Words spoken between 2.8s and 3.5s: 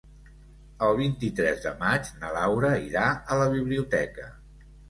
irà a la